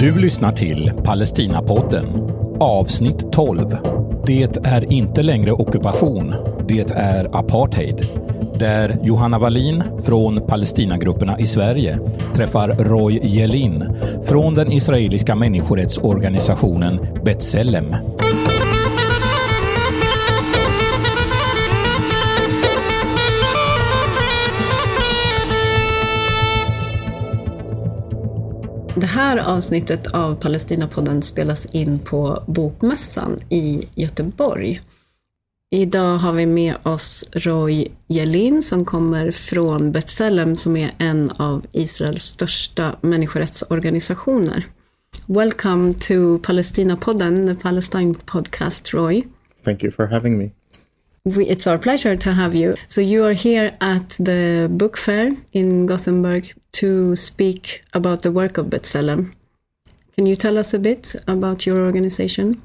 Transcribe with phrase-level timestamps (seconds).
[0.00, 2.06] Du lyssnar till Palestinapodden,
[2.60, 3.66] avsnitt 12.
[4.26, 6.34] Det är inte längre ockupation,
[6.68, 8.06] det är apartheid.
[8.58, 11.98] Där Johanna Wallin från Palestinagrupperna i Sverige
[12.34, 13.84] träffar Roy Jelin
[14.24, 17.96] från den israeliska människorättsorganisationen B'Tselem.
[28.94, 34.80] Det här avsnittet av Palestinapodden spelas in på Bokmässan i Göteborg.
[35.70, 41.66] Idag har vi med oss Roy Jelin som kommer från Betselem som är en av
[41.72, 44.66] Israels största människorättsorganisationer.
[45.26, 49.22] Welcome to Palestinapodden, the Palestine podcast, Roy.
[49.64, 50.50] Thank you for having me.
[51.24, 52.76] We, it's our pleasure to have you.
[52.86, 58.56] So you are here at the book fair in Gothenburg to speak about the work
[58.56, 59.34] of B'Tselem.
[60.14, 62.62] Can you tell us a bit about your organization?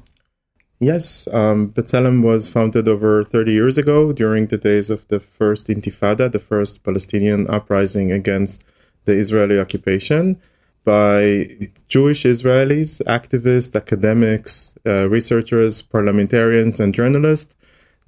[0.80, 5.68] Yes, um, B'Tselem was founded over 30 years ago during the days of the first
[5.68, 8.64] Intifada, the first Palestinian uprising against
[9.04, 10.40] the Israeli occupation,
[10.84, 17.54] by Jewish Israelis, activists, academics, uh, researchers, parliamentarians, and journalists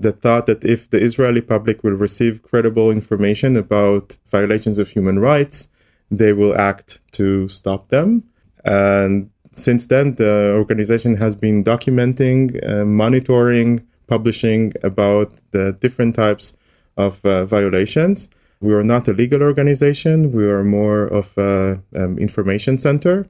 [0.01, 5.19] that thought that if the Israeli public will receive credible information about violations of human
[5.19, 5.69] rights,
[6.11, 8.23] they will act to stop them.
[8.65, 16.57] And since then, the organization has been documenting, uh, monitoring, publishing about the different types
[16.97, 18.31] of uh, violations.
[18.61, 20.33] We are not a legal organization.
[20.33, 23.27] We are more of an um, information center.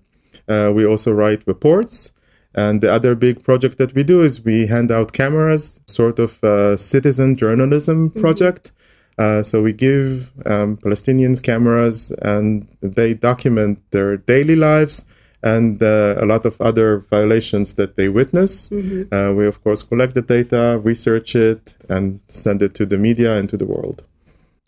[0.48, 2.12] Uh, we also write reports.
[2.54, 6.42] And the other big project that we do is we hand out cameras, sort of
[6.42, 8.72] a citizen journalism project.
[9.18, 15.06] Uh, so we give um, Palestinians cameras and they document their daily lives
[15.42, 18.72] and uh, a lot of other violations that they witness.
[19.12, 23.38] Uh, we, of course, collect the data, research it, and send it to the media
[23.38, 24.02] and to the world.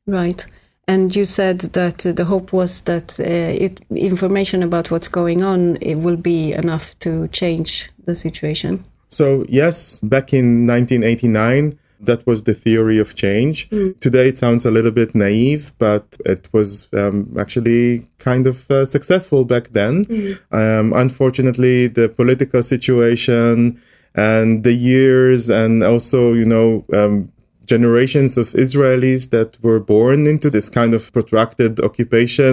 [0.07, 0.47] Right.
[0.91, 5.77] And you said that the hope was that uh, it, information about what's going on
[5.81, 8.85] it will be enough to change the situation.
[9.09, 13.69] So, yes, back in 1989, that was the theory of change.
[14.01, 18.85] Today it sounds a little bit naive, but it was um, actually kind of uh,
[18.85, 20.07] successful back then.
[20.51, 23.81] Um, unfortunately, the political situation
[24.17, 27.31] and the years, and also, you know, um,
[27.75, 32.53] generations of Israelis that were born into this kind of protracted occupation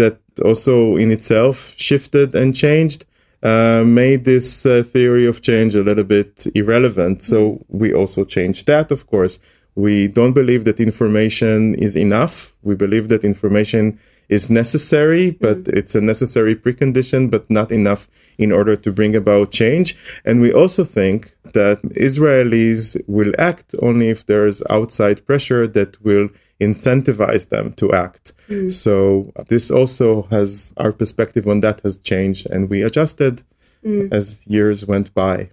[0.00, 0.16] that
[0.48, 1.56] also in itself
[1.88, 3.00] shifted and changed
[3.44, 7.22] uh, made this uh, theory of change a little bit irrelevant.
[7.22, 7.38] So
[7.68, 9.38] we also changed that, of course.
[9.86, 12.34] We don't believe that information is enough.
[12.62, 13.98] We believe that information
[14.28, 15.76] is necessary, but mm-hmm.
[15.76, 18.08] it's a necessary precondition, but not enough
[18.38, 19.96] in order to bring about change.
[20.24, 26.28] And we also think that Israelis will act only if there's outside pressure that will
[26.60, 28.32] incentivize them to act.
[28.48, 28.72] Mm.
[28.72, 33.42] So this also has our perspective on that has changed and we adjusted
[33.84, 34.12] mm.
[34.12, 35.50] as years went by.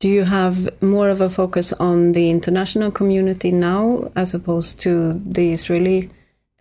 [0.00, 5.20] Do you have more of a focus on the international community now as opposed to
[5.24, 6.10] the Israeli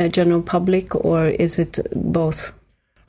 [0.09, 2.53] general public, or is it both?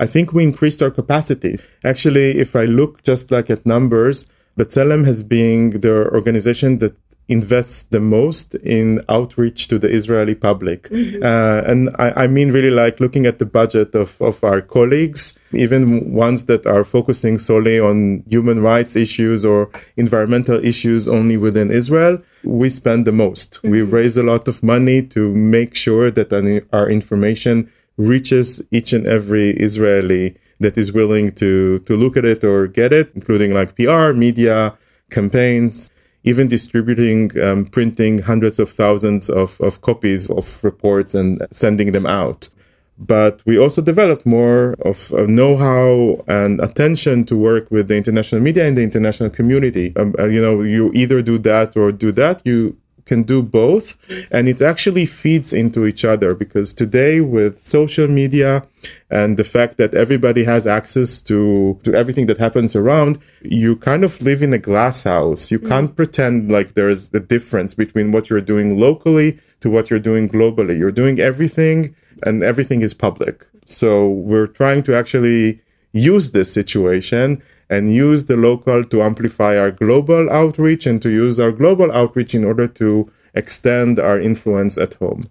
[0.00, 1.56] I think we increased our capacity.
[1.84, 4.26] Actually, if I look just like at numbers,
[4.58, 6.96] B'Tselem has been the organization that
[7.28, 10.90] invests the most in outreach to the Israeli public.
[10.92, 15.32] Uh, and I, I mean really like looking at the budget of, of our colleagues,
[15.52, 21.70] even ones that are focusing solely on human rights issues or environmental issues only within
[21.70, 22.20] Israel.
[22.42, 23.60] We spend the most.
[23.62, 26.32] We raise a lot of money to make sure that
[26.72, 32.44] our information reaches each and every Israeli that is willing to, to look at it
[32.44, 34.74] or get it, including like PR, media,
[35.10, 35.90] campaigns,
[36.24, 42.06] even distributing, um, printing hundreds of thousands of, of copies of reports and sending them
[42.06, 42.48] out.
[42.96, 48.40] But we also developed more of uh, know-how and attention to work with the international
[48.40, 49.92] media and the international community.
[49.96, 52.42] Um, uh, you know, you either do that or do that.
[52.44, 53.96] You can do both
[54.30, 58.66] and it actually feeds into each other because today with social media
[59.10, 64.04] and the fact that everybody has access to to everything that happens around you kind
[64.04, 65.50] of live in a glass house.
[65.50, 65.96] You can't mm.
[65.96, 70.78] pretend like there's a difference between what you're doing locally to what you're doing globally.
[70.78, 73.46] You're doing everything and everything is public.
[73.66, 75.60] So we're trying to actually
[75.92, 77.42] use this situation
[77.74, 82.34] and use the local to amplify our global outreach and to use our global outreach
[82.34, 85.24] in order to extend our influence at home.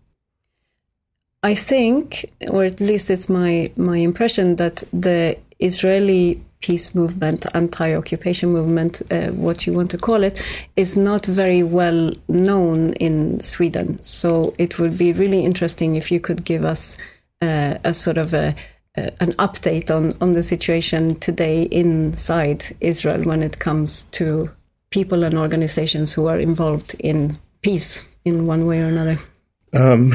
[1.44, 7.94] I think, or at least it's my my impression that the Israeli peace movement, anti
[7.94, 10.42] occupation movement, uh, what you want to call it,
[10.76, 14.02] is not very well known in Sweden.
[14.02, 16.98] So it would be really interesting if you could give us
[17.42, 18.56] uh, a sort of a,
[18.96, 24.52] uh, an update on, on the situation today inside Israel when it comes to
[24.92, 29.18] people and organizations who are involved in peace in one way or another.
[29.74, 30.14] Um,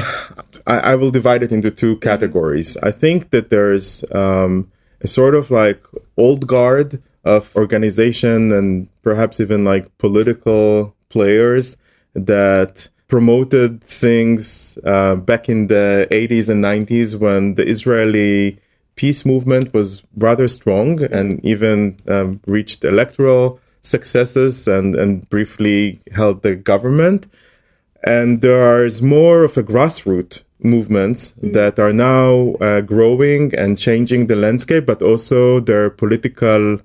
[0.65, 2.77] I, I, will divide it into two categories.
[2.77, 4.71] I think that there's um,
[5.01, 5.83] a sort of like
[6.15, 11.75] old guard of organization and perhaps even like political players
[12.13, 18.59] that promoted things uh, back in the 80s and 90s when the Israeli
[18.99, 26.41] peace movement was rather strong and even um, reached electoral successes and, and briefly held
[26.41, 27.25] the government.
[28.03, 31.53] And there is more of a grassroots movements mm.
[31.53, 36.81] that are now uh, growing and changing the landscape, but also their political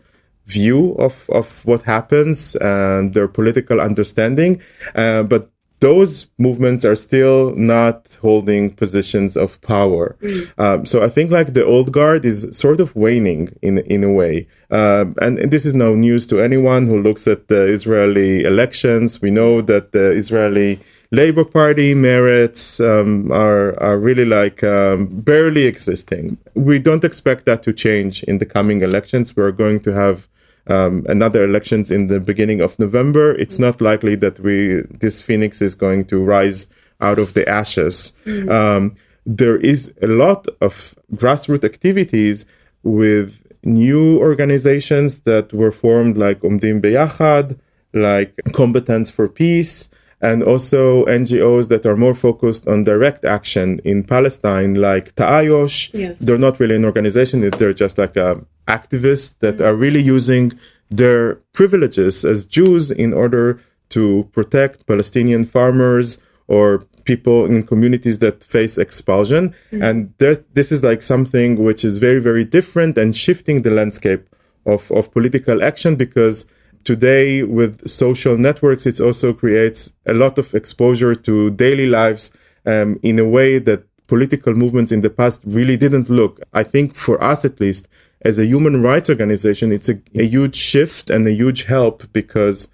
[0.47, 4.63] view of, of what happens and their political understanding.
[4.95, 5.51] Uh, but
[5.81, 10.17] those movements are still not holding positions of power.
[10.23, 10.59] Mm.
[10.59, 14.11] Um, so I think like the old guard is sort of waning in in a
[14.11, 14.47] way.
[14.71, 19.21] Uh, and, and, this is no news to anyone who looks at the Israeli elections.
[19.21, 20.81] We know that the Israeli
[21.13, 26.39] Labour Party merits um, are are really like um, barely existing.
[26.55, 29.37] We don't expect that to change in the coming elections.
[29.37, 30.29] We're going to have
[30.67, 33.35] um, another elections in the beginning of November.
[33.35, 36.69] It's not likely that we this phoenix is going to rise
[37.01, 38.13] out of the ashes.
[38.25, 38.49] Mm-hmm.
[38.49, 38.95] Um,
[39.27, 42.47] there is a lot of grassroots activities
[42.83, 47.59] with new organizations that were formed, like Omdim Beyachad,
[47.93, 49.91] like Combatants for Peace
[50.25, 55.91] and also NGOs that are more focused on direct action in Palestine, like Ta'ayush.
[55.93, 56.19] Yes.
[56.19, 59.65] They're not really an organization; they're just like uh, activists that mm-hmm.
[59.65, 60.53] are really using
[60.91, 68.45] their privileges as Jews in order to protect Palestinian farmers or people in communities that
[68.45, 69.55] face expulsion.
[69.73, 69.83] Mm-hmm.
[69.83, 74.29] And this is like something which is very, very different and shifting the landscape
[74.67, 76.47] of, of political action because
[76.85, 82.33] today with social networks, it also creates a lot of exposure to daily lives
[82.67, 86.41] um, in a way that political movements in the past really didn't look.
[86.53, 87.89] I think for us, at least,
[88.25, 92.69] as a human rights organization, it's a, a huge shift and a huge help because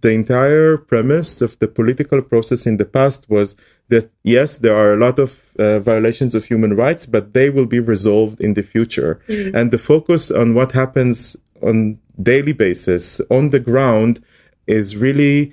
[0.00, 3.56] the entire premise of the political process in the past was
[3.88, 7.66] that yes, there are a lot of uh, violations of human rights, but they will
[7.66, 9.20] be resolved in the future.
[9.28, 9.56] Mm-hmm.
[9.56, 14.20] And the focus on what happens on daily basis on the ground
[14.66, 15.52] is really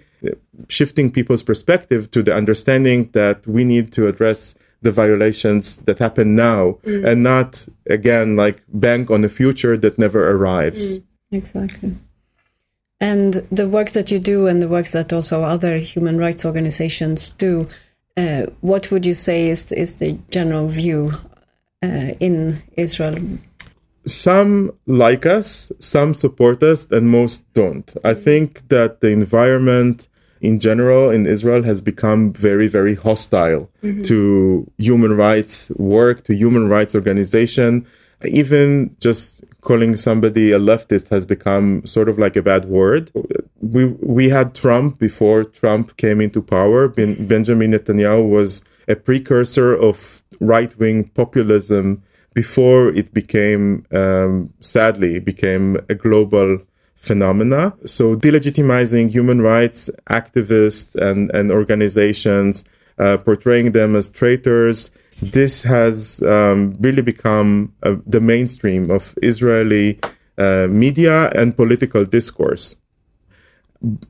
[0.68, 6.36] shifting people's perspective to the understanding that we need to address the violations that happen
[6.36, 7.06] now mm.
[7.06, 11.06] and not again like bank on a future that never arrives mm.
[11.32, 11.96] exactly
[13.00, 17.32] and the work that you do and the work that also other human rights organizations
[17.32, 17.68] do
[18.16, 21.12] uh, what would you say is is the general view
[21.84, 23.18] uh, in Israel
[24.06, 27.94] some like us, some support us, and most don't.
[28.04, 30.08] I think that the environment
[30.44, 34.02] in general in Israel has become very, very hostile mm-hmm.
[34.04, 37.88] to human rights work, to human rights organization.
[38.26, 43.10] Even just calling somebody a leftist has become sort of like a bad word.
[43.62, 43.86] We
[44.16, 46.90] we had Trump before Trump came into power.
[46.90, 55.20] Ben, Benjamin Netanyahu was a precursor of right wing populism before it became, um, sadly,
[55.20, 56.60] became a global
[57.04, 57.74] phenomena.
[57.86, 62.64] So delegitimizing human rights activists and, and organizations,
[62.98, 64.90] uh, portraying them as traitors,
[65.22, 70.00] this has um, really become uh, the mainstream of Israeli
[70.38, 72.78] uh, media and political discourse.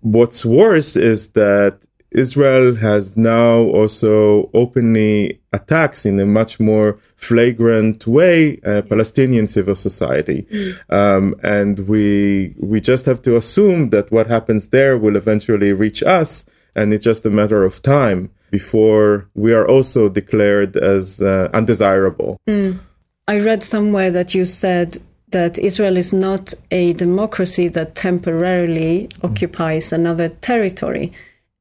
[0.02, 1.80] What's worse is that
[2.14, 9.76] Israel has now also openly attacks in a much more flagrant way uh, Palestinian civil
[9.76, 10.76] society, mm.
[10.90, 16.04] um, and we we just have to assume that what happens there will eventually reach
[16.04, 21.50] us, and it's just a matter of time before we are also declared as uh,
[21.54, 22.38] undesirable.
[22.48, 22.80] Mm.
[23.28, 24.98] I read somewhere that you said
[25.30, 29.30] that Israel is not a democracy that temporarily mm.
[29.30, 31.12] occupies another territory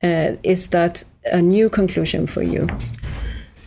[0.02, 2.66] uh, is that a new conclusion for you?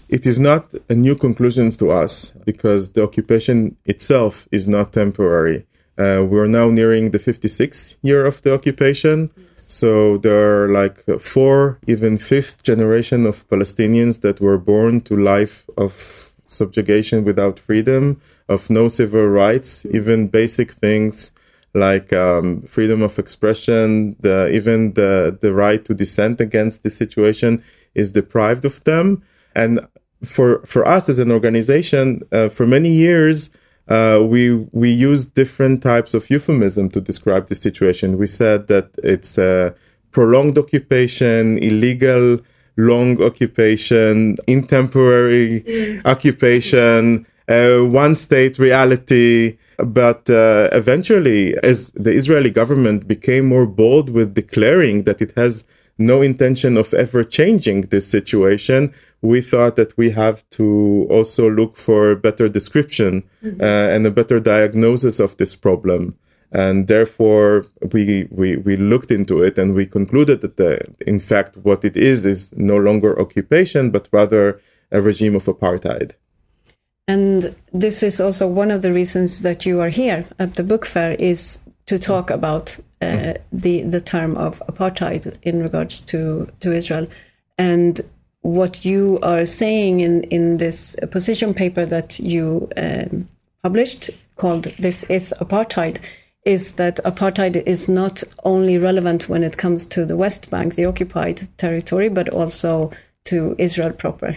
[0.10, 5.66] It is not a new conclusion to us because the occupation itself is not temporary.
[5.98, 9.30] Uh, we're now nearing the 56th year of the occupation.
[9.38, 9.66] Yes.
[9.72, 15.66] So there are like four, even fifth generation of Palestinians that were born to life
[15.78, 21.32] of subjugation without freedom, of no civil rights, even basic things
[21.76, 27.64] like um, freedom of expression, the, even the, the right to dissent against the situation
[27.94, 29.22] is deprived of them.
[29.56, 29.86] And
[30.24, 33.52] for, for us as an organization, uh, for many years,
[33.88, 38.18] uh, we we used different types of euphemism to describe the situation.
[38.18, 39.76] We said that it's a
[40.12, 42.40] prolonged occupation, illegal
[42.78, 46.02] long occupation, intemporary mm.
[46.06, 49.58] occupation, uh, one state reality.
[49.78, 55.64] But uh, eventually, as the Israeli government became more bold with declaring that it has
[55.98, 61.78] no intention of ever changing this situation, we thought that we have to also look
[61.78, 63.62] for a better description mm-hmm.
[63.62, 66.18] uh, and a better diagnosis of this problem.
[66.52, 71.58] And therefore, we, we, we looked into it and we concluded that, the, in fact,
[71.58, 76.12] what it is is no longer occupation, but rather a regime of apartheid.
[77.08, 80.86] And this is also one of the reasons that you are here at the book
[80.86, 86.74] fair is to talk about uh, the the term of apartheid in regards to to
[86.74, 87.08] Israel.
[87.58, 88.02] And
[88.42, 93.28] what you are saying in, in this position paper that you um,
[93.64, 95.98] published called This is Apartheid
[96.46, 100.86] is that apartheid is not only relevant when it comes to the West Bank, the
[100.86, 102.92] occupied territory, but also
[103.24, 104.36] to Israel proper.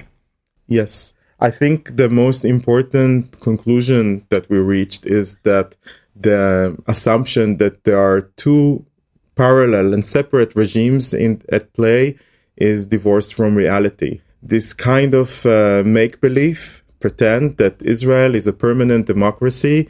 [0.67, 1.13] Yes.
[1.41, 5.77] I think the most important conclusion that we reached is that
[6.17, 8.85] the assumption that there are two
[9.37, 12.19] parallel and separate regimes in, at play
[12.57, 14.21] is divorced from reality.
[14.43, 19.89] This kind of uh, make believe, pretend that Israel is a permanent democracy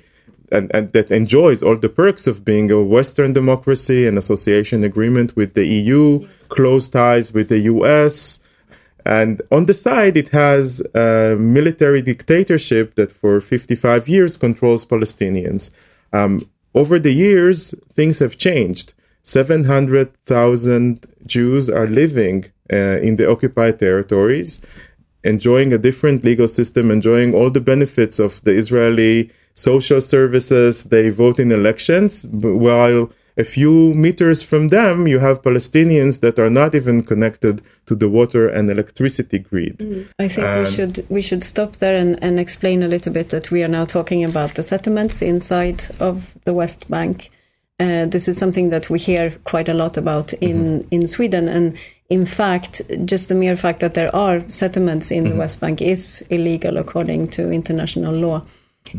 [0.52, 5.36] and, and that enjoys all the perks of being a Western democracy, an association agreement
[5.36, 8.40] with the EU, close ties with the US.
[9.04, 15.70] And on the side, it has a military dictatorship that for 55 years controls Palestinians.
[16.12, 18.94] Um, over the years, things have changed.
[19.22, 24.64] 700,000 Jews are living uh, in the occupied territories,
[25.24, 30.84] enjoying a different legal system, enjoying all the benefits of the Israeli social services.
[30.84, 36.50] They vote in elections, while a few meters from them, you have Palestinians that are
[36.50, 39.78] not even connected to the water and electricity grid.
[39.78, 40.08] Mm.
[40.18, 43.28] I think and we should we should stop there and, and explain a little bit
[43.30, 47.30] that we are now talking about the settlements inside of the West Bank.
[47.80, 50.88] Uh, this is something that we hear quite a lot about in, mm-hmm.
[50.90, 51.46] in Sweden.
[51.48, 51.78] And
[52.10, 55.34] in fact, just the mere fact that there are settlements in mm-hmm.
[55.34, 58.42] the West Bank is illegal according to international law.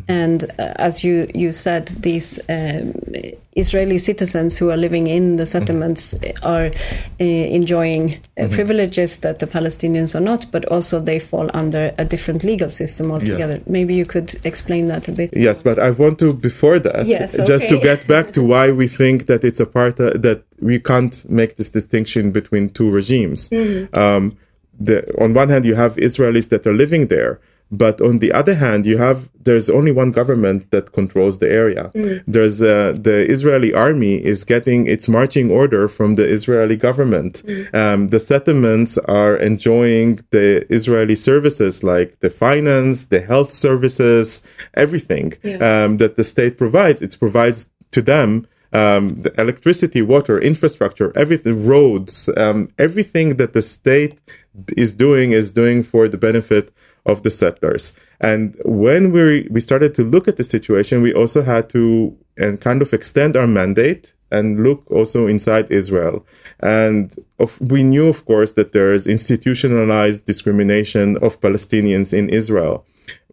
[0.07, 2.93] And uh, as you, you said, these um,
[3.55, 8.53] Israeli citizens who are living in the settlements are uh, enjoying uh, mm-hmm.
[8.53, 13.11] privileges that the Palestinians are not, but also they fall under a different legal system
[13.11, 13.55] altogether.
[13.55, 13.67] Yes.
[13.67, 15.35] Maybe you could explain that a bit.
[15.35, 17.43] Yes, but I want to, before that, yes, okay.
[17.43, 20.79] just to get back to why we think that it's a part of, that we
[20.79, 23.49] can't make this distinction between two regimes.
[23.49, 23.97] Mm-hmm.
[23.97, 24.37] Um,
[24.79, 27.39] the, on one hand, you have Israelis that are living there
[27.71, 31.91] but on the other hand, you have there's only one government that controls the area.
[31.93, 32.23] Mm.
[32.27, 37.43] There's uh, the Israeli army is getting its marching order from the Israeli government.
[37.45, 37.73] Mm.
[37.73, 44.41] Um, the settlements are enjoying the Israeli services like the finance, the health services,
[44.73, 45.83] everything yeah.
[45.83, 47.01] um, that the state provides.
[47.01, 53.61] It provides to them um, the electricity, water, infrastructure, everything, roads, um, everything that the
[53.61, 54.19] state
[54.77, 56.71] is doing is doing for the benefit
[57.05, 57.93] of the settlers.
[58.19, 62.59] And when we we started to look at the situation, we also had to and
[62.61, 66.25] kind of extend our mandate and look also inside Israel.
[66.59, 72.85] And of, we knew, of course, that there is institutionalized discrimination of Palestinians in Israel.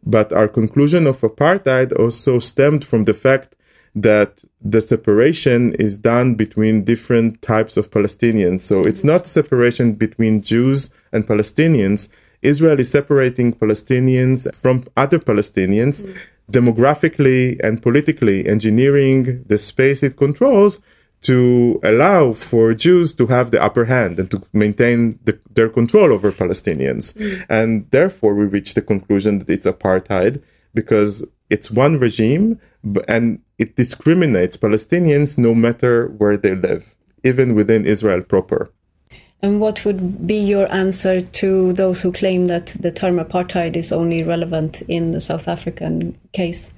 [0.04, 3.56] But our conclusion of apartheid also stemmed from the fact
[3.96, 8.60] that the separation is done between different types of Palestinians.
[8.60, 12.08] So it's not separation between Jews and Palestinians,
[12.46, 16.16] Israel is separating Palestinians from other Palestinians mm.
[16.50, 20.80] demographically and politically, engineering the space it controls
[21.22, 26.12] to allow for Jews to have the upper hand and to maintain the, their control
[26.12, 27.14] over Palestinians.
[27.14, 27.46] Mm.
[27.48, 30.42] And therefore, we reach the conclusion that it's apartheid
[30.74, 32.60] because it's one regime
[33.08, 38.70] and it discriminates Palestinians no matter where they live, even within Israel proper.
[39.42, 43.92] And what would be your answer to those who claim that the term apartheid is
[43.92, 46.74] only relevant in the South African case?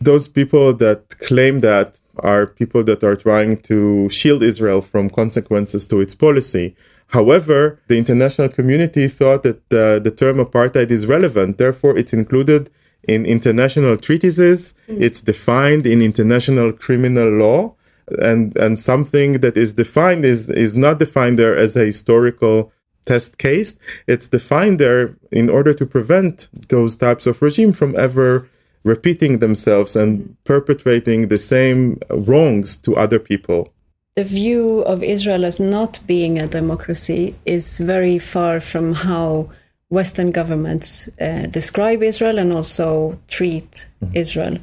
[0.00, 5.84] Those people that claim that are people that are trying to shield Israel from consequences
[5.86, 6.76] to its policy.
[7.08, 12.70] However, the international community thought that uh, the term apartheid is relevant, therefore, it's included
[13.06, 14.74] in international treatises.
[14.88, 15.00] Mm.
[15.00, 17.73] It's defined in international criminal law.
[18.18, 22.72] And, and something that is defined is, is not defined there as a historical
[23.06, 23.76] test case.
[24.06, 28.48] It's defined there in order to prevent those types of regime from ever
[28.82, 33.72] repeating themselves and perpetrating the same wrongs to other people.
[34.14, 39.48] The view of Israel as not being a democracy is very far from how
[39.88, 44.16] Western governments uh, describe Israel and also treat mm-hmm.
[44.16, 44.58] Israel.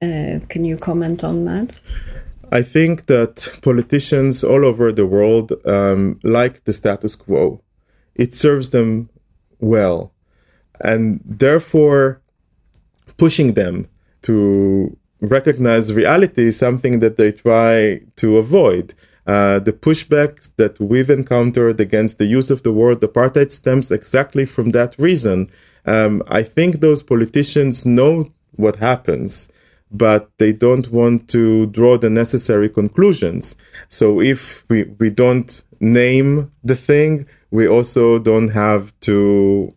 [0.00, 1.78] Uh, can you comment on that?
[2.52, 7.62] I think that politicians all over the world um, like the status quo.
[8.14, 9.08] It serves them
[9.58, 10.12] well.
[10.80, 12.20] And therefore,
[13.16, 13.88] pushing them
[14.22, 18.92] to recognize reality is something that they try to avoid.
[19.26, 24.44] Uh, the pushback that we've encountered against the use of the word apartheid stems exactly
[24.44, 25.48] from that reason.
[25.86, 29.50] Um, I think those politicians know what happens,
[29.92, 33.56] but they don't want to draw the necessary conclusions.
[33.88, 39.72] So if we, we don't name the thing, we also don't have to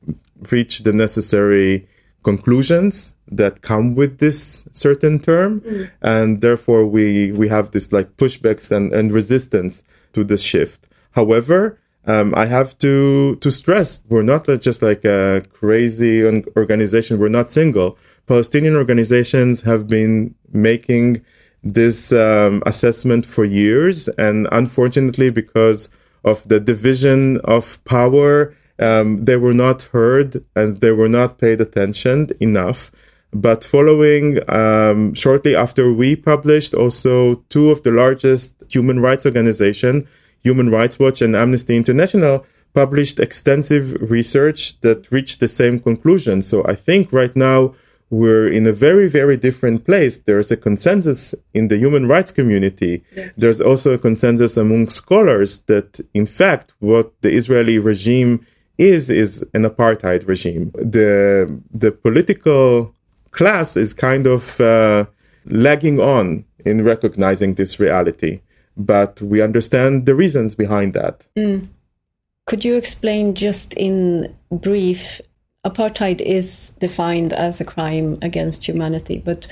[0.51, 1.87] reach the necessary
[2.23, 5.89] conclusions that come with this certain term mm.
[6.01, 11.79] and therefore we we have this like pushbacks and, and resistance to the shift however
[12.07, 16.23] um, I have to to stress we're not just like a crazy
[16.55, 17.17] organization.
[17.17, 17.97] We're not single.
[18.27, 21.23] Palestinian organizations have been making
[21.63, 25.89] this um, assessment for years, and unfortunately, because
[26.23, 31.61] of the division of power, um, they were not heard and they were not paid
[31.61, 32.91] attention enough.
[33.31, 40.07] But following um, shortly after we published, also two of the largest human rights organization,
[40.43, 46.41] Human Rights Watch and Amnesty International, published extensive research that reached the same conclusion.
[46.41, 47.73] So I think right now
[48.15, 50.15] we're in a very, very different place.
[50.17, 53.03] There's a consensus in the human rights community.
[53.15, 53.35] Yes.
[53.35, 58.45] There's also a consensus among scholars that, in fact, what the Israeli regime
[58.77, 60.71] is, is an apartheid regime.
[60.75, 61.11] The,
[61.73, 62.93] the political
[63.31, 65.05] class is kind of uh,
[65.45, 68.39] lagging on in recognizing this reality,
[68.77, 71.27] but we understand the reasons behind that.
[71.37, 71.67] Mm.
[72.47, 75.19] Could you explain just in brief?
[75.65, 79.47] Apartheid is defined as a crime against humanity, but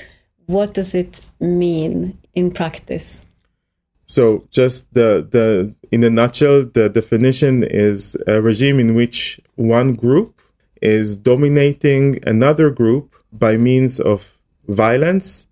[0.46, 3.24] what does it mean in practice?
[4.06, 9.94] So, just the the in a nutshell, the definition is a regime in which one
[9.94, 10.40] group
[10.82, 15.46] is dominating another group by means of violence,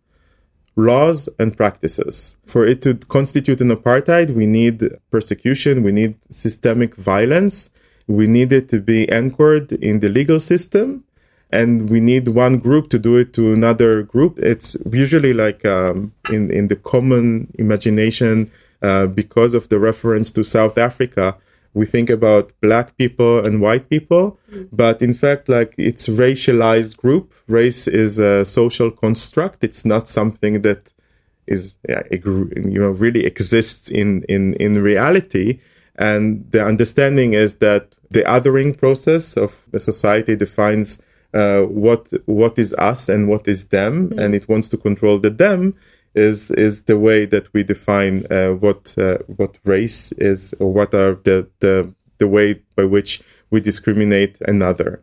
[0.76, 2.36] laws, and practices.
[2.46, 7.70] For it to constitute an apartheid, we need persecution, we need systemic violence,
[8.06, 11.04] we need it to be anchored in the legal system,
[11.50, 14.38] and we need one group to do it to another group.
[14.38, 18.50] It's usually like um, in, in the common imagination,
[18.82, 21.36] uh, because of the reference to South Africa,
[21.74, 24.68] we think about black people and white people, mm.
[24.72, 27.32] but in fact, like it's racialized group.
[27.48, 29.64] Race is a social construct.
[29.64, 30.92] It's not something that
[31.46, 35.60] is yeah, you know really exists in in in reality.
[35.96, 40.98] And the understanding is that the othering process of the society defines
[41.34, 44.18] uh, what what is us and what is them, mm.
[44.18, 45.74] and it wants to control the them
[46.14, 50.94] is is the way that we define uh, what uh, what race is or what
[50.94, 55.02] are the, the the way by which we discriminate another.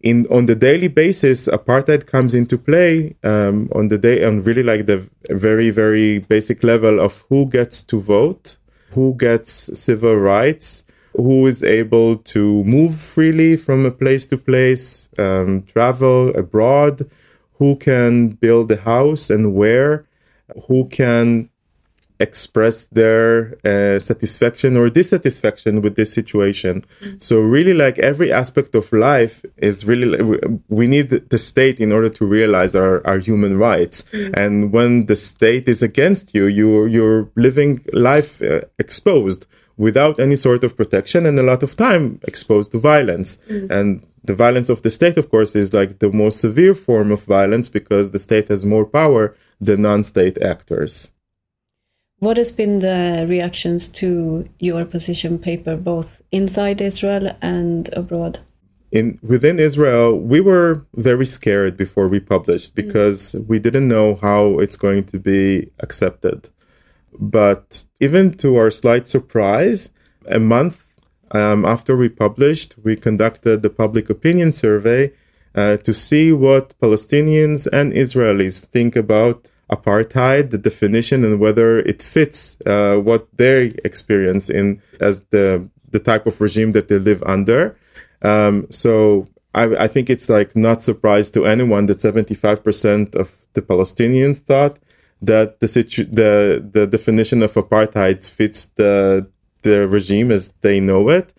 [0.00, 4.62] In on the daily basis, apartheid comes into play um, on the day on really
[4.62, 8.58] like the very very basic level of who gets to vote,
[8.90, 15.08] who gets civil rights, who is able to move freely from a place to place,
[15.18, 17.08] um, travel abroad,
[17.54, 20.06] who can build a house and where,
[20.66, 21.50] who can
[22.20, 26.82] express their uh, satisfaction or dissatisfaction with this situation.
[27.00, 27.18] Mm-hmm.
[27.18, 32.08] So really like every aspect of life is really we need the state in order
[32.10, 34.04] to realize our, our human rights.
[34.12, 34.34] Mm-hmm.
[34.34, 40.34] And when the state is against you, you you're living life uh, exposed without any
[40.34, 43.38] sort of protection and a lot of time exposed to violence.
[43.48, 43.72] Mm-hmm.
[43.72, 47.22] And the violence of the state, of course, is like the most severe form of
[47.22, 51.12] violence because the state has more power than non state actors.
[52.20, 58.38] What has been the reactions to your position paper, both inside Israel and abroad?
[58.90, 62.74] In within Israel, we were very scared before we published mm.
[62.74, 63.46] because mm.
[63.46, 66.48] we didn't know how it's going to be accepted.
[67.20, 69.90] But even to our slight surprise,
[70.26, 70.92] a month
[71.30, 75.12] um, after we published, we conducted the public opinion survey,
[75.54, 82.02] uh, to see what Palestinians and Israelis think about apartheid, the definition, and whether it
[82.02, 87.22] fits uh, what they experience in as the the type of regime that they live
[87.24, 87.76] under.
[88.22, 93.62] Um, so I, I, think it's like not surprise to anyone that 75% of the
[93.62, 94.78] Palestinians thought
[95.22, 99.26] that the situ- the the definition of apartheid fits the
[99.62, 101.32] the regime as they know it.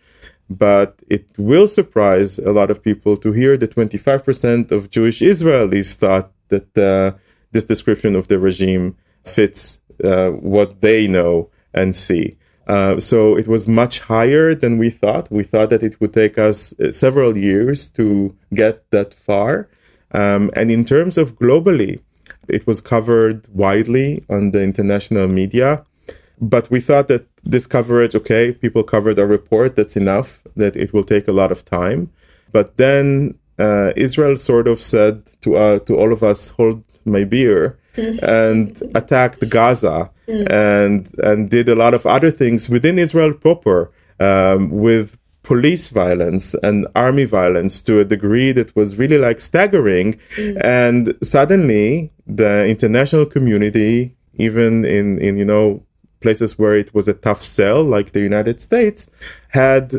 [0.49, 5.93] But it will surprise a lot of people to hear that 25% of Jewish Israelis
[5.93, 7.17] thought that uh,
[7.51, 12.37] this description of the regime fits uh, what they know and see.
[12.67, 15.31] Uh, so it was much higher than we thought.
[15.31, 19.67] We thought that it would take us uh, several years to get that far.
[20.11, 21.99] Um, and in terms of globally,
[22.47, 25.83] it was covered widely on the international media.
[26.39, 30.93] But we thought that this coverage, okay, people covered our report, that's enough, that it
[30.93, 32.11] will take a lot of time.
[32.51, 37.23] But then uh, Israel sort of said to, uh, to all of us, hold my
[37.23, 37.77] beer,
[38.21, 44.69] and attacked Gaza and, and did a lot of other things within Israel proper um,
[44.69, 50.19] with police violence and army violence to a degree that was really like staggering.
[50.35, 50.61] Mm.
[50.63, 55.83] And suddenly the international community, even in, in, you know,
[56.19, 59.09] places where it was a tough sell, like the United States,
[59.49, 59.93] had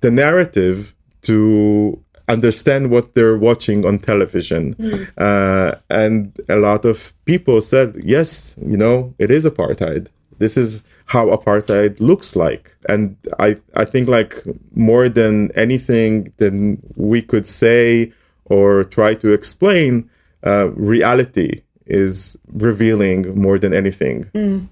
[0.00, 4.74] the narrative to understand what they're watching on television.
[4.74, 5.08] Mm.
[5.16, 10.08] Uh, and a lot of people said, yes, you know, it is apartheid.
[10.38, 12.76] This is how apartheid looks like.
[12.88, 14.34] And I, I think like
[14.74, 18.12] more than anything than we could say
[18.44, 20.08] or try to explain,
[20.46, 24.24] uh, reality is revealing more than anything.
[24.34, 24.68] Mm.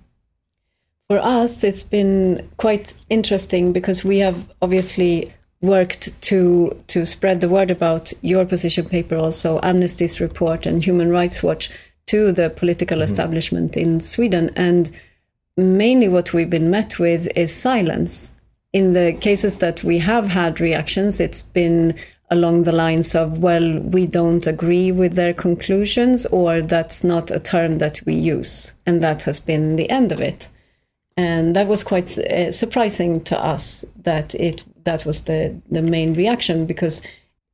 [1.08, 7.48] For us, it's been quite interesting because we have obviously worked to to spread the
[7.48, 11.70] word about your position paper, also Amnesty's report and Human Rights Watch
[12.06, 13.04] to the political mm-hmm.
[13.04, 14.50] establishment in Sweden.
[14.56, 14.90] And
[15.56, 18.32] mainly what we've been met with is silence.
[18.72, 21.94] In the cases that we have had reactions, it's been
[22.30, 27.38] along the lines of, well, we don't agree with their conclusions, or that's not a
[27.38, 28.72] term that we use.
[28.84, 30.48] And that has been the end of it.
[31.16, 36.14] And that was quite uh, surprising to us that it that was the the main
[36.14, 37.02] reaction because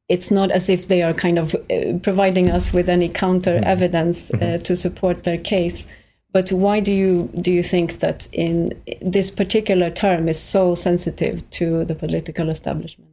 [0.08, 3.74] it's not as if they are kind of uh, providing us with any counter mm-hmm.
[3.74, 4.62] evidence uh, mm-hmm.
[4.62, 5.88] to support their case.
[6.32, 11.48] But why do you do you think that in this particular term is so sensitive
[11.58, 13.10] to the political establishment?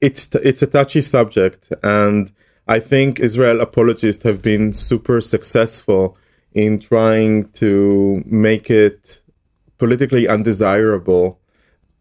[0.00, 2.30] It's it's a touchy subject, and
[2.66, 6.16] I think Israel apologists have been super successful
[6.54, 9.22] in trying to make it
[9.78, 11.40] politically undesirable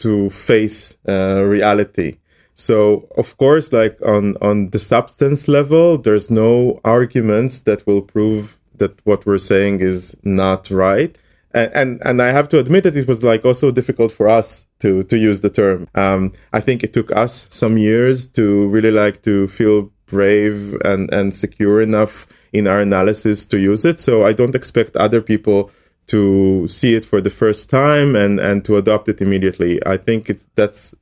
[0.02, 2.18] to face uh, reality.
[2.56, 8.60] So of course, like on on the substance level, there's no arguments that will prove
[8.78, 11.18] that what we're saying is not right.
[11.54, 14.68] And, and, and I have to admit that it was like also difficult for us
[14.80, 15.88] to to use the term.
[15.96, 21.12] Um, I think it took us some years to really like to feel brave and
[21.14, 24.00] and secure enough in our analysis to use it.
[24.00, 25.72] So I don't expect other people
[26.12, 29.74] to see it for the first time and and to adopt it immediately.
[29.86, 30.94] I think it's that's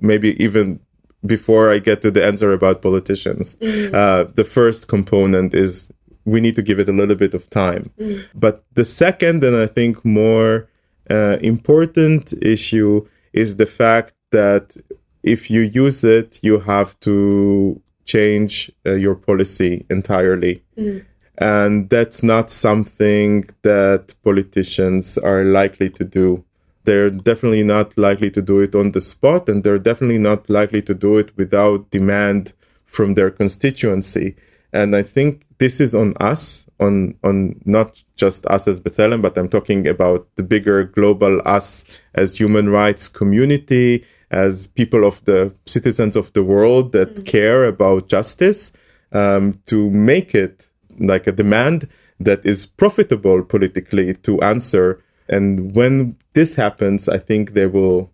[0.00, 0.80] maybe even
[1.26, 3.56] before I get to the answer about politicians.
[3.56, 3.94] Mm.
[3.94, 5.90] Uh, the first component is
[6.24, 7.90] we need to give it a little bit of time.
[7.98, 8.24] Mm.
[8.34, 10.68] But the second, and I think more
[11.10, 14.76] uh, important issue is the fact that
[15.22, 20.62] if you use it, you have to change uh, your policy entirely.
[20.76, 21.04] Mm.
[21.38, 26.44] And that's not something that politicians are likely to do.
[26.84, 30.82] They're definitely not likely to do it on the spot, and they're definitely not likely
[30.82, 32.54] to do it without demand
[32.86, 34.34] from their constituency.
[34.72, 39.38] And I think this is on us, on on not just us as B'Tselem, but
[39.38, 45.54] I'm talking about the bigger global us as human rights community, as people of the
[45.66, 47.24] citizens of the world that mm-hmm.
[47.24, 48.72] care about justice,
[49.12, 50.67] um, to make it
[50.98, 51.88] like a demand
[52.20, 55.02] that is profitable politically to answer.
[55.28, 58.10] And when this happens, I think they will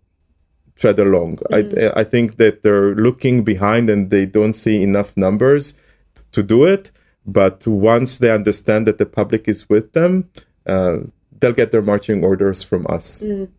[0.75, 1.37] tread along.
[1.37, 1.97] Mm-hmm.
[1.97, 5.77] I, I think that they're looking behind and they don't see enough numbers
[6.33, 6.91] to do it.
[7.25, 10.29] But once they understand that the public is with them,
[10.67, 10.97] uh,
[11.39, 13.23] they'll get their marching orders from us.
[13.23, 13.49] Mm.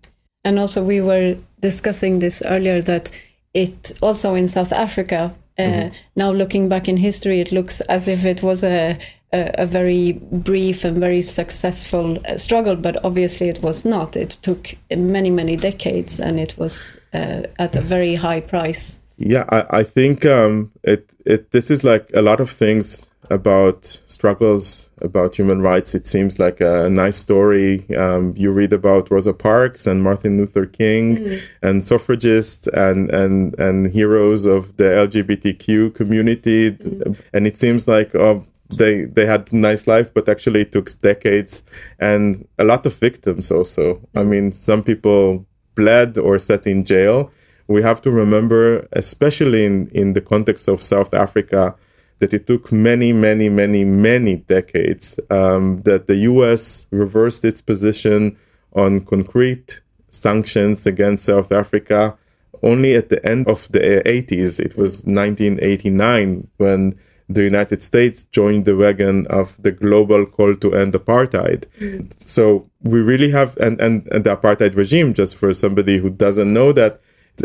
[0.44, 3.10] And also, we were discussing this earlier that
[3.52, 5.34] it also in South Africa.
[5.58, 5.94] Uh, mm-hmm.
[6.16, 8.98] Now, looking back in history, it looks as if it was a,
[9.32, 14.16] a, a very brief and very successful uh, struggle, but obviously it was not.
[14.16, 19.44] It took many, many decades, and it was uh, at a very high price Yeah,
[19.48, 24.90] I, I think um, it it this is like a lot of things about struggles
[25.00, 25.94] about human rights.
[25.94, 27.84] It seems like a, nice story.
[27.96, 31.42] Um, you read about Rosa Parks and Martin Luther King mm.
[31.62, 36.72] and suffragists and, and, and heroes of the LGBTQ community.
[36.72, 37.20] Mm.
[37.32, 40.90] And it seems like oh, they, they had a nice life, but actually it took
[41.00, 41.62] decades
[41.98, 43.94] and a lot of victims also.
[43.94, 44.20] Mm.
[44.20, 47.30] I mean, some people bled or sat in jail.
[47.68, 51.74] We have to remember, especially in, in the context of South Africa,
[52.18, 58.36] that it took many, many, many, many decades um, that the US reversed its position
[58.74, 62.16] on concrete sanctions against South Africa
[62.62, 64.58] only at the end of the 80s.
[64.58, 66.98] It was 1989 when
[67.28, 71.64] the United States joined the wagon of the global call to end apartheid.
[71.80, 72.12] Mm.
[72.20, 76.52] So we really have, and, and, and the apartheid regime, just for somebody who doesn't
[76.52, 77.00] know that,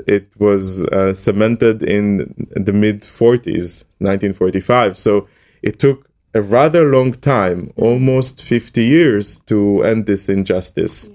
[0.08, 4.98] it was uh, cemented in the mid 40s, 1945.
[4.98, 5.28] So
[5.62, 11.10] it took a rather long time, almost 50 years, to end this injustice.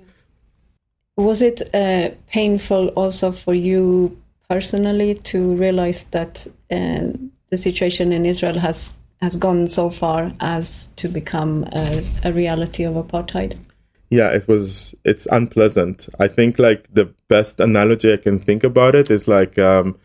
[1.17, 7.13] Was it uh, painful also for you personally to realize that uh,
[7.49, 12.85] the situation in Israel has has gone so far as to become a, a reality
[12.85, 13.57] of apartheid?
[14.11, 16.09] Yeah it was it's unpleasant.
[16.19, 19.99] I think like the best analogy i can think about it is like um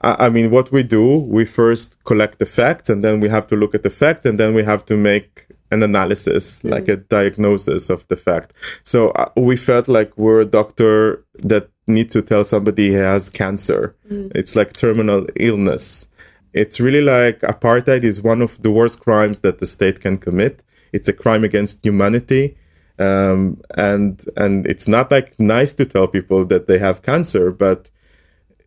[0.00, 3.46] I, I mean what we do we first collect the facts and then we have
[3.48, 6.70] to look at the facts and then we have to make an analysis mm.
[6.70, 8.52] like a diagnosis of the fact.
[8.82, 13.30] So uh, we felt like we're a doctor that needs to tell somebody he has
[13.30, 13.96] cancer.
[14.10, 14.32] Mm.
[14.34, 16.06] it's like terminal illness.
[16.52, 20.62] It's really like apartheid is one of the worst crimes that the state can commit.
[20.92, 22.56] It's a crime against humanity
[22.98, 27.90] um, and and it's not like nice to tell people that they have cancer, but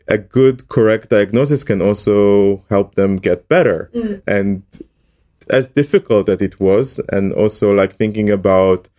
[0.08, 3.90] a good correct diagnosis can also help them get better.
[3.94, 4.22] Mm.
[4.28, 4.64] And
[5.50, 8.90] as difficult that it was, and also like thinking about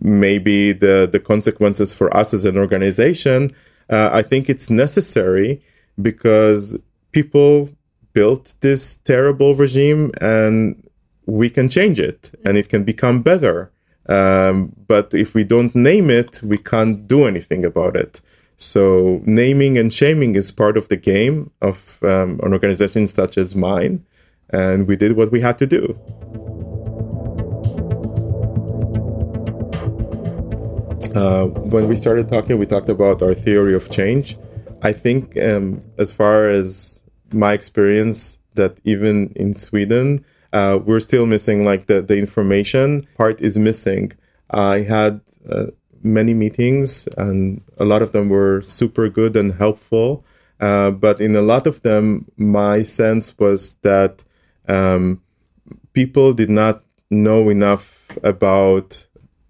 [0.00, 3.50] maybe the the consequences for us as an organization,
[3.88, 5.62] uh, I think it's necessary
[6.00, 6.78] because
[7.12, 7.70] people
[8.12, 10.82] built this terrible regime and
[11.26, 13.70] we can change it and it can become better
[14.08, 18.20] um, but if we don't name it, we can't do anything about it.
[18.56, 23.54] So naming and shaming is part of the game of um, an organization such as
[23.54, 24.04] mine,
[24.50, 25.98] and we did what we had to do.
[31.14, 34.36] Uh, when we started talking, we talked about our theory of change.
[34.82, 37.00] I think, um, as far as
[37.32, 43.40] my experience, that even in Sweden, uh, we're still missing like the, the information part
[43.40, 44.12] is missing.
[44.50, 45.66] I had uh,
[46.02, 50.24] many meetings and a lot of them were super good and helpful.
[50.60, 54.24] Uh, but in a lot of them, my sense was that
[54.68, 55.20] um,
[55.92, 59.06] people did not know enough about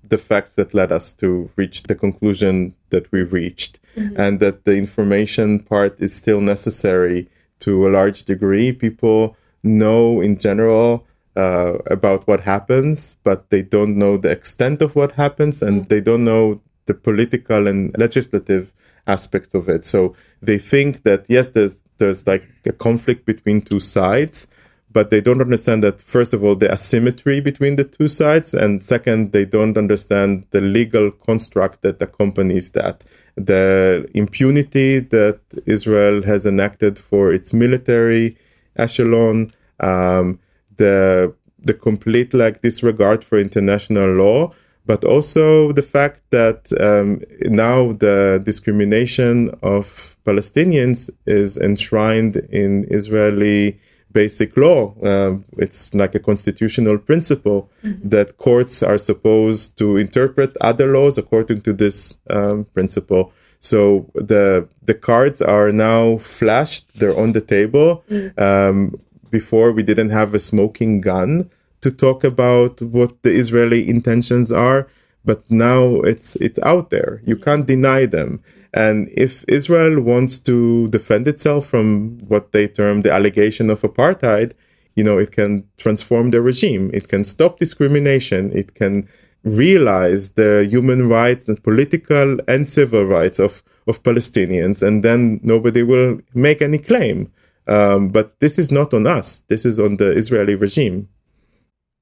[0.08, 4.18] the facts that led us to reach the conclusion that we reached, mm-hmm.
[4.20, 7.28] and that the information part is still necessary
[7.58, 8.72] to a large degree.
[8.72, 14.96] People know in general uh, about what happens, but they don't know the extent of
[14.96, 15.88] what happens and mm.
[15.88, 18.72] they don't know the political and legislative
[19.06, 19.84] aspect of it.
[19.84, 24.46] So they think that yes, there's there's like a conflict between two sides,
[24.92, 28.82] but they don't understand that first of all the asymmetry between the two sides, and
[28.82, 33.04] second they don't understand the legal construct that accompanies that.
[33.36, 38.38] The impunity that Israel has enacted for its military
[38.78, 40.38] echelon, um,
[40.76, 44.52] the the complete like disregard for international law,
[44.86, 53.80] but also the fact that um, now the discrimination of Palestinians is enshrined in Israeli
[54.12, 54.94] basic law.
[55.02, 58.08] Uh, it's like a constitutional principle mm-hmm.
[58.08, 63.32] that courts are supposed to interpret other laws according to this um, principle.
[63.60, 68.04] So the the cards are now flashed; they're on the table.
[68.10, 68.40] Mm-hmm.
[68.42, 74.50] Um, before we didn't have a smoking gun to talk about what the Israeli intentions
[74.52, 74.88] are,
[75.24, 77.22] but now it's it's out there.
[77.24, 78.42] You can't deny them.
[78.72, 84.52] And if Israel wants to defend itself from what they term the allegation of apartheid,
[84.96, 86.90] you know, it can transform the regime.
[86.92, 88.50] It can stop discrimination.
[88.52, 89.08] It can
[89.46, 94.82] realize the human rights and political and civil rights of, of Palestinians.
[94.82, 97.32] And then nobody will make any claim.
[97.68, 99.42] Um, but this is not on us.
[99.48, 101.08] This is on the Israeli regime.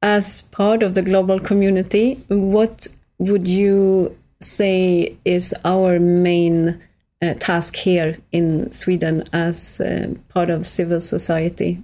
[0.03, 6.83] As part of the global community, what would you say is our main
[7.23, 11.83] uh, task here in Sweden as uh, part of civil society?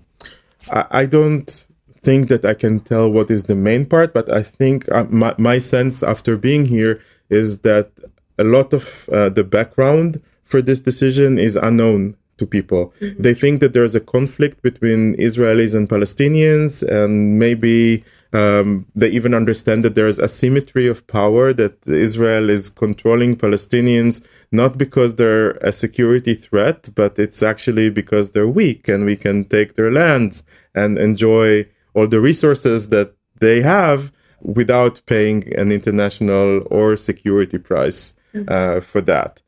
[0.71, 1.67] I, I, don't
[2.03, 5.35] think that I can tell what is the main part, but I think uh, my,
[5.39, 7.91] my sense after being here is that
[8.39, 12.93] a lot of uh, the background for this decision is unknown to people.
[13.01, 13.23] Mm-hmm.
[13.23, 19.35] They think that there's a conflict between Israelis and Palestinians, and maybe um, they even
[19.35, 25.73] understand that there's asymmetry of power, that Israel is controlling Palestinians not because they're a
[25.73, 30.43] security threat, but it's actually because they're weak and we can take their lands
[30.75, 38.15] and enjoy all the resources that they have without paying an international or security price
[38.35, 38.49] mm-hmm.
[38.49, 39.43] uh, for that.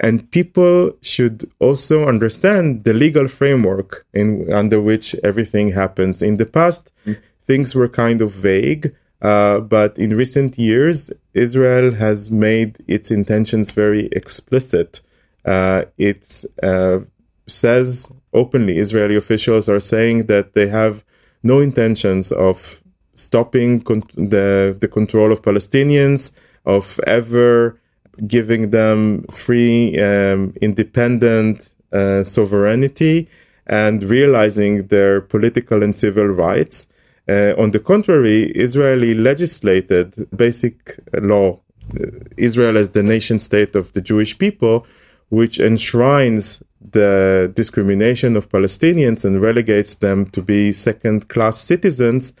[0.00, 6.20] And people should also understand the legal framework in under which everything happens.
[6.20, 8.94] In the past, mm-hmm things were kind of vague.
[9.22, 15.00] Uh, but in recent years, Israel has made its intentions very explicit.
[15.46, 16.98] Uh, it uh,
[17.46, 21.04] says openly, Israeli officials are saying that they have
[21.44, 22.80] no intentions of
[23.14, 26.32] stopping con- the, the control of Palestinians,
[26.66, 27.80] of ever
[28.26, 33.28] giving them free, um, independent uh, sovereignty,
[33.66, 36.86] and realizing their political and civil rights.
[37.28, 41.60] Uh, on the contrary, Israeli legislated basic law,
[41.98, 44.86] uh, Israel as the nation state of the Jewish people,
[45.30, 52.32] which enshrines the discrimination of Palestinians and relegates them to be second class citizens.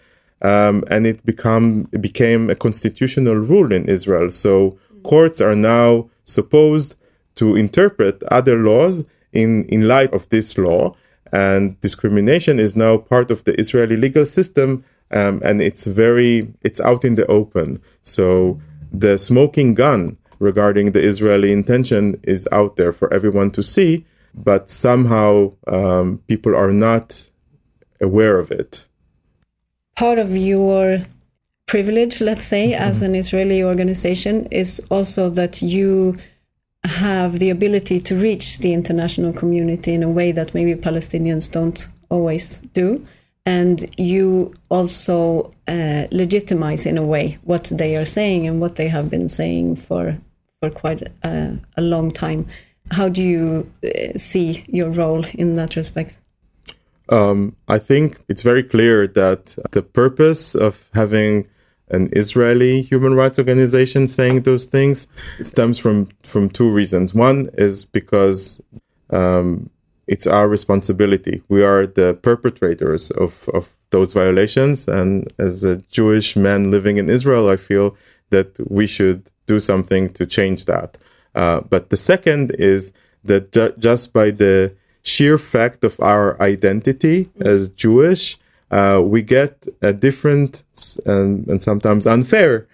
[0.42, 4.30] Um, and it become it became a constitutional rule in Israel.
[4.30, 6.96] So courts are now supposed
[7.36, 10.94] to interpret other laws in, in light of this law
[11.34, 16.80] and discrimination is now part of the Israeli legal system, um, and it's very it's
[16.80, 17.82] out in the open.
[18.02, 18.60] So
[18.92, 24.68] the smoking gun regarding the Israeli intention is out there for everyone to see, but
[24.68, 27.30] somehow um, people are not
[28.00, 28.88] aware of it.
[29.96, 31.04] Part of your
[31.66, 32.82] privilege, let's say, mm-hmm.
[32.82, 36.16] as an Israeli organization, is also that you
[36.84, 41.86] have the ability to reach the international community in a way that maybe Palestinians don't
[42.10, 43.06] always do.
[43.46, 48.88] And you also uh, legitimize in a way what they are saying and what they
[48.88, 50.18] have been saying for
[50.60, 52.46] for quite a, a long time.
[52.90, 56.18] How do you uh, see your role in that respect?
[57.08, 61.46] Um, I think it's very clear that the purpose of having
[61.88, 65.06] an Israeli human rights organization saying those things
[65.42, 67.14] stems from from two reasons.
[67.14, 68.60] One is because
[69.10, 69.70] um,
[70.06, 71.42] it's our responsibility.
[71.48, 77.10] We are the perpetrators of of those violations, and as a Jewish man living in
[77.10, 77.96] Israel, I feel
[78.30, 80.96] that we should do something to change that.
[81.34, 82.92] Uh, but the second is
[83.24, 88.38] that ju- just by the sheer fact of our identity as Jewish,
[88.70, 90.64] uh, we get a different
[91.06, 92.66] and, and, sometimes unfair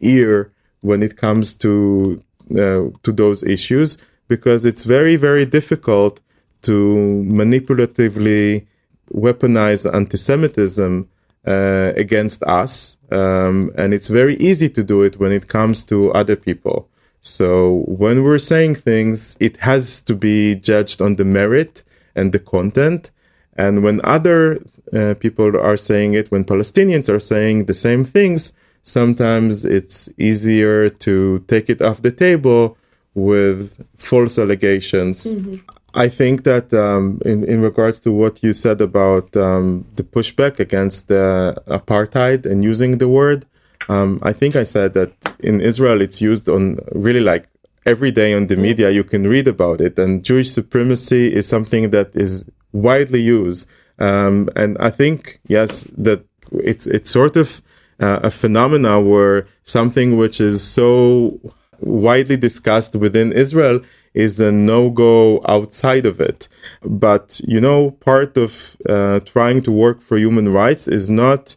[0.00, 6.20] ear when it comes to uh, to those issues because it's very very difficult
[6.62, 8.66] to manipulatively
[9.12, 11.08] weaponize anti-Semitism
[11.46, 16.12] uh, against us, um, and it's very easy to do it when it comes to
[16.12, 16.88] other people.
[17.26, 21.82] So when we're saying things, it has to be judged on the merit
[22.14, 23.10] and the content
[23.56, 24.60] and when other
[24.92, 30.88] uh, people are saying it, when Palestinians are saying the same things, sometimes it's easier
[30.88, 32.76] to take it off the table
[33.14, 35.24] with false allegations.
[35.24, 35.56] Mm-hmm.
[35.94, 40.60] I think that um, in, in regards to what you said about um, the pushback
[40.60, 43.46] against the apartheid and using the word,
[43.88, 47.48] um, I think I said that in Israel it's used on really like
[47.84, 51.90] every day on the media you can read about it and Jewish supremacy is something
[51.90, 53.68] that is widely used.
[53.98, 57.62] Um, and I think, yes, that it's, it's sort of
[58.00, 61.40] uh, a phenomena where something which is so
[61.80, 63.80] widely discussed within Israel
[64.14, 66.48] is a no-go outside of it.
[66.82, 71.56] But, you know, part of uh, trying to work for human rights is not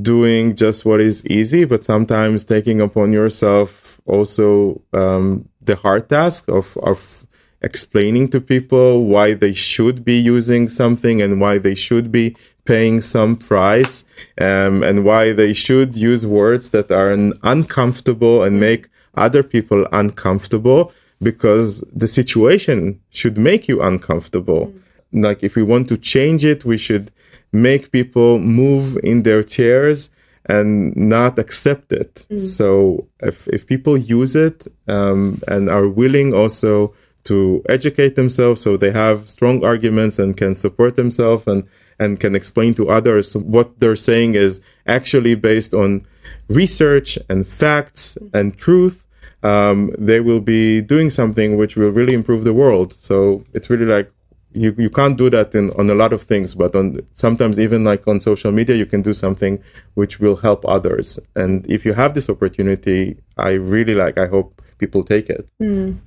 [0.00, 6.48] doing just what is easy, but sometimes taking upon yourself also um, the hard task
[6.48, 7.26] of, of
[7.62, 13.00] explaining to people why they should be using something and why they should be paying
[13.00, 14.04] some price
[14.40, 17.12] um, and why they should use words that are
[17.42, 24.72] uncomfortable and make other people uncomfortable because the situation should make you uncomfortable.
[25.14, 25.24] Mm.
[25.24, 27.10] Like if we want to change it, we should
[27.54, 30.10] make people move in their chairs
[30.46, 32.26] and not accept it.
[32.30, 32.40] Mm.
[32.40, 36.94] So if, if people use it um, and are willing also
[37.24, 41.66] to educate themselves so they have strong arguments and can support themselves and
[41.98, 46.04] and can explain to others what they're saying is actually based on
[46.48, 49.06] research and facts and truth
[49.42, 53.86] um, they will be doing something which will really improve the world so it's really
[53.86, 54.10] like
[54.54, 57.84] you, you can't do that in, on a lot of things but on sometimes even
[57.84, 59.62] like on social media you can do something
[59.94, 64.62] which will help others and if you have this opportunity i really like i hope
[64.78, 65.98] people take it mm.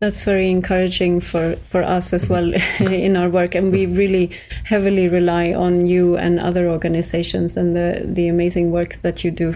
[0.00, 4.30] That's very encouraging for, for us as well in our work, and we really
[4.64, 9.48] heavily rely on you and other organizations and the, the amazing work that you do.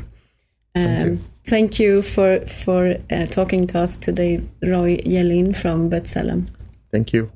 [0.76, 1.16] Um, thank, you.
[1.46, 6.48] thank you for for uh, talking to us today, Roy Yellin from B'Tselem.
[6.90, 7.30] Thank you.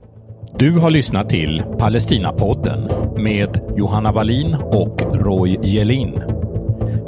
[0.56, 6.22] Du har lyssnat till Palestinapodden med Johanna Wallin och Roy Jelin.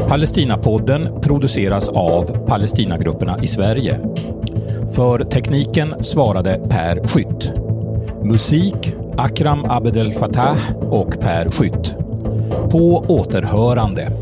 [0.09, 4.01] Palestinapodden produceras av Palestinagrupperna i Sverige.
[4.97, 7.53] För tekniken svarade Per Skytt.
[8.25, 10.59] Musik Akram Abdel Fattah
[10.91, 11.95] och Per Skytt.
[12.71, 14.13] På återhörande.